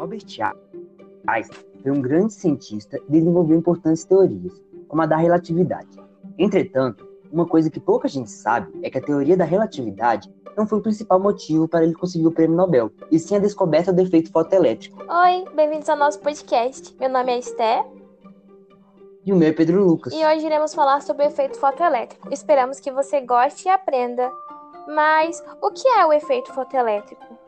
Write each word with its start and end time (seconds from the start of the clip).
Albert 0.00 0.24
Einstein 1.26 1.64
foi 1.82 1.92
um 1.92 2.00
grande 2.00 2.32
cientista 2.32 2.96
e 2.96 3.12
desenvolveu 3.12 3.58
importantes 3.58 4.02
teorias, 4.02 4.52
como 4.88 5.02
a 5.02 5.06
da 5.06 5.16
relatividade. 5.16 5.88
Entretanto, 6.38 7.06
uma 7.30 7.46
coisa 7.46 7.70
que 7.70 7.78
pouca 7.78 8.08
gente 8.08 8.30
sabe 8.30 8.72
é 8.82 8.88
que 8.88 8.96
a 8.96 9.02
teoria 9.02 9.36
da 9.36 9.44
relatividade 9.44 10.32
não 10.56 10.66
foi 10.66 10.78
o 10.78 10.82
principal 10.82 11.20
motivo 11.20 11.68
para 11.68 11.84
ele 11.84 11.92
conseguir 11.94 12.26
o 12.26 12.32
prêmio 12.32 12.56
Nobel, 12.56 12.90
e 13.10 13.18
sim 13.18 13.36
a 13.36 13.38
descoberta 13.38 13.92
do 13.92 14.00
efeito 14.00 14.32
fotoelétrico. 14.32 14.98
Oi, 15.06 15.44
bem-vindos 15.54 15.88
ao 15.88 15.96
nosso 15.96 16.18
podcast. 16.20 16.96
Meu 16.98 17.10
nome 17.10 17.32
é 17.32 17.38
Esté. 17.38 17.84
E 19.24 19.32
o 19.34 19.36
meu 19.36 19.48
é 19.48 19.52
Pedro 19.52 19.84
Lucas. 19.84 20.14
E 20.14 20.24
hoje 20.24 20.46
iremos 20.46 20.74
falar 20.74 21.02
sobre 21.02 21.24
o 21.24 21.28
efeito 21.28 21.58
fotoelétrico. 21.58 22.32
Esperamos 22.32 22.80
que 22.80 22.90
você 22.90 23.20
goste 23.20 23.68
e 23.68 23.70
aprenda. 23.70 24.32
Mas 24.88 25.44
o 25.60 25.70
que 25.70 25.86
é 25.86 26.06
o 26.06 26.12
efeito 26.12 26.52
fotoelétrico? 26.54 27.39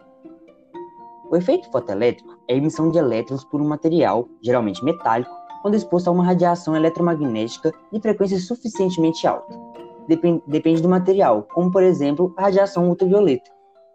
O 1.33 1.37
efeito 1.37 1.71
fotoelétrico 1.71 2.39
é 2.47 2.53
a 2.53 2.57
emissão 2.59 2.91
de 2.91 2.99
elétrons 2.99 3.43
por 3.43 3.59
um 3.59 3.67
material, 3.67 4.29
geralmente 4.43 4.85
metálico, 4.85 5.35
quando 5.63 5.77
exposto 5.77 6.09
a 6.09 6.11
uma 6.11 6.23
radiação 6.23 6.77
eletromagnética 6.77 7.73
de 7.91 8.01
frequência 8.03 8.39
suficientemente 8.39 9.27
alta. 9.27 9.59
Depende, 10.07 10.43
depende 10.47 10.83
do 10.83 10.91
material, 10.91 11.45
como 11.55 11.73
por 11.73 11.83
exemplo 11.83 12.35
a 12.37 12.43
radiação 12.43 12.87
ultravioleta. 12.87 13.51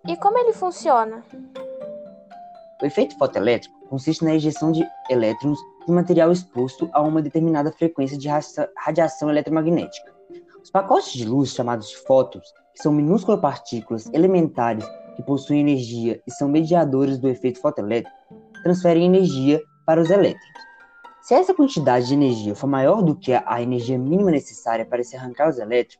E 0.07 0.17
como 0.17 0.39
ele 0.39 0.51
funciona? 0.51 1.23
O 2.81 2.85
efeito 2.87 3.15
fotoelétrico 3.19 3.87
consiste 3.87 4.25
na 4.25 4.33
ejeção 4.33 4.71
de 4.71 4.83
elétrons 5.07 5.59
de 5.85 5.93
material 5.93 6.31
exposto 6.31 6.89
a 6.91 7.03
uma 7.03 7.21
determinada 7.21 7.71
frequência 7.71 8.17
de 8.17 8.27
radiação 8.79 9.29
eletromagnética. 9.29 10.11
Os 10.63 10.71
pacotes 10.71 11.13
de 11.13 11.23
luz, 11.23 11.51
chamados 11.51 11.89
de 11.89 11.97
fótons, 11.97 12.51
que 12.77 12.83
são 12.83 12.91
minúsculas 12.91 13.41
partículas 13.41 14.07
elementares 14.13 14.87
que 15.15 15.23
possuem 15.23 15.61
energia 15.61 16.21
e 16.27 16.31
são 16.31 16.47
mediadores 16.47 17.17
do 17.17 17.27
efeito 17.27 17.59
fotoelétrico, 17.59 18.15
transferem 18.61 19.07
energia 19.07 19.59
para 19.83 19.99
os 19.99 20.11
elétrons. 20.11 20.45
Se 21.23 21.33
essa 21.33 21.55
quantidade 21.55 22.05
de 22.05 22.13
energia 22.13 22.53
for 22.53 22.67
maior 22.67 23.01
do 23.01 23.15
que 23.15 23.33
a 23.33 23.61
energia 23.61 23.97
mínima 23.97 24.29
necessária 24.29 24.85
para 24.85 25.03
se 25.03 25.17
arrancar 25.17 25.49
os 25.49 25.57
elétrons, 25.57 25.99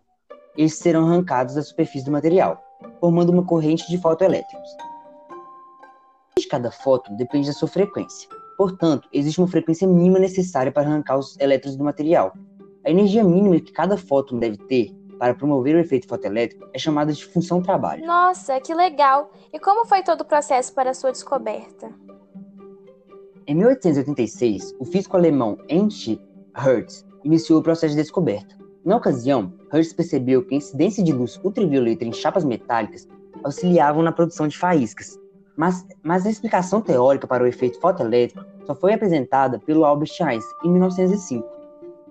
eles 0.55 0.75
serão 0.75 1.07
arrancados 1.07 1.55
da 1.55 1.63
superfície 1.63 2.05
do 2.05 2.11
material, 2.11 2.63
formando 2.99 3.31
uma 3.31 3.43
corrente 3.43 3.89
de 3.89 3.97
fotoelétrons. 3.97 4.69
De 6.37 6.47
cada 6.47 6.69
fóton 6.69 7.15
depende 7.15 7.47
da 7.47 7.53
sua 7.53 7.67
frequência. 7.67 8.29
Portanto, 8.55 9.09
existe 9.11 9.41
uma 9.41 9.47
frequência 9.47 9.87
mínima 9.87 10.19
necessária 10.19 10.71
para 10.71 10.87
arrancar 10.87 11.17
os 11.17 11.39
elétrons 11.39 11.75
do 11.75 11.83
material. 11.83 12.33
A 12.85 12.91
energia 12.91 13.23
mínima 13.23 13.59
que 13.59 13.71
cada 13.71 13.97
fóton 13.97 14.37
deve 14.37 14.57
ter 14.57 14.95
para 15.17 15.33
promover 15.33 15.75
o 15.75 15.79
efeito 15.79 16.07
fotoelétrico 16.07 16.67
é 16.73 16.79
chamada 16.79 17.11
de 17.11 17.25
função 17.25 17.61
trabalho. 17.61 18.05
Nossa, 18.05 18.59
que 18.59 18.73
legal! 18.73 19.31
E 19.51 19.59
como 19.59 19.85
foi 19.85 20.03
todo 20.03 20.21
o 20.21 20.25
processo 20.25 20.73
para 20.73 20.93
sua 20.93 21.11
descoberta? 21.11 21.89
Em 23.45 23.55
1886, 23.55 24.75
o 24.79 24.85
físico 24.85 25.15
alemão 25.15 25.57
Ernst 25.69 26.19
Hertz 26.55 27.05
iniciou 27.23 27.59
o 27.59 27.63
processo 27.63 27.95
de 27.95 28.01
descoberta. 28.01 28.55
Na 28.83 28.97
ocasião, 28.97 29.53
Hertz 29.71 29.93
percebeu 29.93 30.45
que 30.45 30.53
a 30.53 30.57
incidência 30.57 31.03
de 31.03 31.13
luz 31.13 31.39
ultravioleta 31.43 32.03
em 32.03 32.11
chapas 32.11 32.43
metálicas 32.43 33.07
auxiliavam 33.43 34.01
na 34.01 34.11
produção 34.11 34.47
de 34.47 34.57
faíscas, 34.57 35.17
mas, 35.55 35.85
mas 36.03 36.25
a 36.25 36.29
explicação 36.29 36.81
teórica 36.81 37.25
para 37.25 37.43
o 37.43 37.47
efeito 37.47 37.79
fotoelétrico 37.79 38.45
só 38.65 38.75
foi 38.75 38.93
apresentada 38.93 39.59
pelo 39.59 39.85
Albert 39.85 40.11
Einstein 40.21 40.53
em 40.63 40.71
1905. 40.71 41.47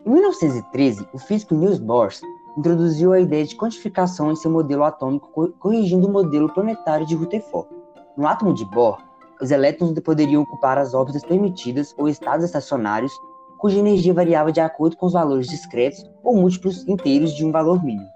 Em 0.05 0.11
1913, 0.11 1.09
o 1.12 1.19
físico 1.19 1.55
Niels 1.55 1.79
Bohr 1.79 2.11
introduziu 2.57 3.12
a 3.12 3.21
ideia 3.21 3.45
de 3.45 3.55
quantificação 3.55 4.33
em 4.33 4.37
seu 4.37 4.51
modelo 4.51 4.85
atômico, 4.85 5.53
corrigindo 5.59 6.09
o 6.09 6.12
modelo 6.12 6.53
planetário 6.53 7.07
de 7.07 7.15
Rutherford. 7.15 7.69
No 8.17 8.27
átomo 8.27 8.55
de 8.55 8.65
Bohr, 8.65 8.99
os 9.41 9.51
elétrons 9.51 9.93
poderiam 10.01 10.43
ocupar 10.43 10.79
as 10.79 10.95
órbitas 10.95 11.23
permitidas 11.23 11.95
ou 11.99 12.09
estados 12.09 12.45
estacionários, 12.45 13.12
cuja 13.59 13.78
energia 13.78 14.15
variava 14.15 14.50
de 14.50 14.61
acordo 14.61 14.97
com 14.97 15.06
os 15.06 15.12
valores 15.12 15.49
discretos 15.49 16.05
ou 16.22 16.34
múltiplos 16.37 16.87
inteiros 16.89 17.34
de 17.34 17.45
um 17.45 17.53
valor 17.53 17.84
mínimo. 17.84 18.09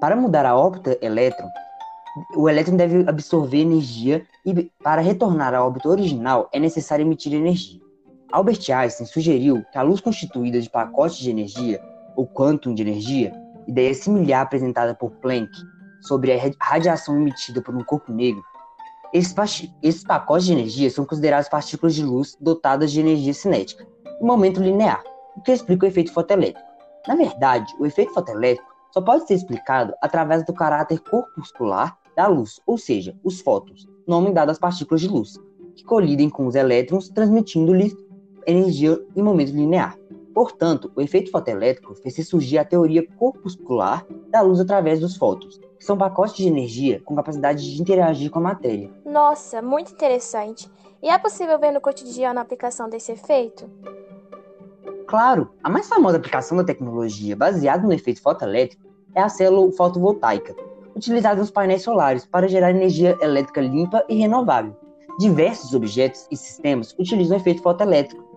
Para 0.00 0.16
mudar 0.16 0.44
a 0.44 0.56
órbita 0.56 0.98
elétron, 1.00 1.48
o 2.36 2.48
elétron 2.48 2.76
deve 2.76 3.08
absorver 3.08 3.60
energia 3.60 4.26
e, 4.44 4.70
para 4.82 5.00
retornar 5.00 5.54
à 5.54 5.64
órbita 5.64 5.88
original, 5.88 6.48
é 6.52 6.58
necessário 6.58 7.04
emitir 7.04 7.32
energia. 7.32 7.80
Albert 8.30 8.70
Einstein 8.70 9.06
sugeriu 9.06 9.64
que 9.72 9.78
a 9.78 9.82
luz 9.82 10.00
constituída 10.00 10.60
de 10.60 10.68
pacotes 10.68 11.16
de 11.16 11.30
energia, 11.30 11.80
ou 12.14 12.26
quantum 12.26 12.74
de 12.74 12.82
energia, 12.82 13.32
ideia 13.68 13.94
similar 13.94 14.42
apresentada 14.42 14.94
por 14.94 15.10
Planck 15.16 15.52
sobre 16.00 16.32
a 16.32 16.40
radiação 16.60 17.16
emitida 17.16 17.60
por 17.60 17.74
um 17.74 17.84
corpo 17.84 18.12
negro, 18.12 18.42
esses, 19.12 19.34
esses 19.82 20.04
pacotes 20.04 20.46
de 20.46 20.52
energia 20.52 20.90
são 20.90 21.04
considerados 21.04 21.48
partículas 21.48 21.94
de 21.94 22.04
luz 22.04 22.36
dotadas 22.40 22.92
de 22.92 23.00
energia 23.00 23.32
cinética, 23.32 23.86
em 24.20 24.26
momento 24.26 24.62
linear, 24.62 25.02
o 25.36 25.42
que 25.42 25.52
explica 25.52 25.86
o 25.86 25.88
efeito 25.88 26.12
fotoelétrico. 26.12 26.68
Na 27.06 27.14
verdade, 27.14 27.72
o 27.78 27.86
efeito 27.86 28.12
fotoelétrico 28.12 28.68
só 28.90 29.00
pode 29.00 29.26
ser 29.26 29.34
explicado 29.34 29.94
através 30.02 30.44
do 30.44 30.52
caráter 30.52 30.98
corpuscular 31.00 31.96
da 32.16 32.26
luz, 32.26 32.60
ou 32.66 32.76
seja, 32.76 33.16
os 33.24 33.40
fótons, 33.40 33.86
nome 34.06 34.32
dado 34.32 34.50
às 34.50 34.58
partículas 34.58 35.00
de 35.00 35.08
luz, 35.08 35.38
que 35.74 35.84
colidem 35.84 36.28
com 36.28 36.46
os 36.46 36.54
elétrons, 36.54 37.08
transmitindo-lhes 37.08 37.94
energia 38.46 38.98
em 39.14 39.22
momento 39.22 39.52
linear. 39.52 39.96
Portanto, 40.38 40.92
o 40.94 41.00
efeito 41.00 41.32
fotoelétrico 41.32 41.96
fez 41.96 42.14
surgir 42.28 42.58
a 42.58 42.64
teoria 42.64 43.04
corpuscular 43.16 44.06
da 44.30 44.40
luz 44.40 44.60
através 44.60 45.00
dos 45.00 45.16
fótons, 45.16 45.58
que 45.76 45.84
são 45.84 45.98
pacotes 45.98 46.36
de 46.36 46.46
energia 46.46 47.02
com 47.04 47.16
capacidade 47.16 47.74
de 47.74 47.82
interagir 47.82 48.30
com 48.30 48.38
a 48.38 48.42
matéria. 48.42 48.88
Nossa, 49.04 49.60
muito 49.60 49.92
interessante. 49.92 50.70
E 51.02 51.08
é 51.08 51.18
possível 51.18 51.58
ver 51.58 51.72
no 51.72 51.80
cotidiano 51.80 52.38
a 52.38 52.42
aplicação 52.42 52.88
desse 52.88 53.10
efeito? 53.10 53.68
Claro, 55.08 55.50
a 55.60 55.68
mais 55.68 55.88
famosa 55.88 56.18
aplicação 56.18 56.56
da 56.56 56.62
tecnologia 56.62 57.34
baseada 57.34 57.84
no 57.84 57.92
efeito 57.92 58.22
fotoelétrico 58.22 58.86
é 59.16 59.20
a 59.20 59.28
célula 59.28 59.72
fotovoltaica, 59.72 60.54
utilizada 60.94 61.40
nos 61.40 61.50
painéis 61.50 61.82
solares 61.82 62.24
para 62.24 62.46
gerar 62.46 62.70
energia 62.70 63.18
elétrica 63.20 63.60
limpa 63.60 64.04
e 64.08 64.14
renovável. 64.14 64.76
Diversos 65.18 65.74
objetos 65.74 66.28
e 66.30 66.36
sistemas 66.36 66.94
utilizam 66.96 67.36
o 67.36 67.40
efeito 67.40 67.60
fotoelétrico 67.60 68.27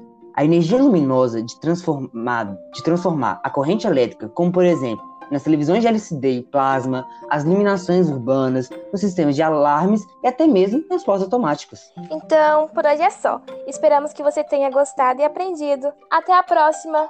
a 0.42 0.46
energia 0.46 0.80
luminosa 0.80 1.40
de 1.40 1.56
transformar, 1.60 2.58
de 2.74 2.84
transformar 2.84 3.40
a 3.44 3.50
corrente 3.52 3.86
elétrica, 3.86 4.28
como 4.30 4.52
por 4.52 4.66
exemplo 4.66 5.06
nas 5.30 5.44
televisões 5.44 5.82
de 5.82 5.88
LCD 5.88 6.40
e 6.40 6.44
plasma, 6.44 7.08
as 7.30 7.44
iluminações 7.44 8.10
urbanas, 8.10 8.70
nos 8.92 9.00
sistemas 9.00 9.36
de 9.36 9.42
alarmes 9.42 10.02
e 10.22 10.28
até 10.28 10.46
mesmo 10.46 10.84
nas 10.90 11.06
portas 11.06 11.24
automáticas. 11.24 11.94
Então, 12.12 12.68
por 12.70 12.86
hoje 12.86 13.02
é 13.02 13.10
só. 13.12 13.40
Esperamos 13.66 14.12
que 14.12 14.24
você 14.24 14.44
tenha 14.44 14.70
gostado 14.70 15.22
e 15.22 15.24
aprendido. 15.24 15.94
Até 16.10 16.38
a 16.38 16.44
próxima! 16.44 17.08